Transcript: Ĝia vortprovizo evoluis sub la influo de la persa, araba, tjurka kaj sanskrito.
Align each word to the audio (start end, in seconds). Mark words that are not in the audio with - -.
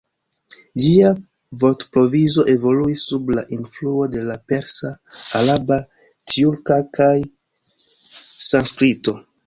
Ĝia 0.85 1.09
vortprovizo 1.63 2.45
evoluis 2.55 3.05
sub 3.11 3.29
la 3.39 3.45
influo 3.59 4.09
de 4.15 4.25
la 4.33 4.39
persa, 4.53 4.93
araba, 5.43 5.81
tjurka 6.33 6.83
kaj 7.01 7.15
sanskrito. 8.53 9.21